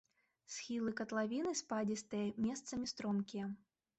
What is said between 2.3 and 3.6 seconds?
месцамі стромкія.